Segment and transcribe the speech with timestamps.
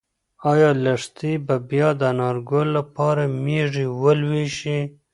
[0.51, 4.79] ایا لښتې به بیا د انارګل لپاره مېږې ولوشي؟